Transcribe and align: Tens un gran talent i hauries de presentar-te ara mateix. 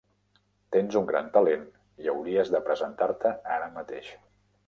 Tens 0.75 0.95
un 1.01 1.05
gran 1.11 1.27
talent 1.35 1.67
i 2.05 2.09
hauries 2.13 2.51
de 2.55 2.63
presentar-te 2.69 3.35
ara 3.57 3.71
mateix. 3.79 4.09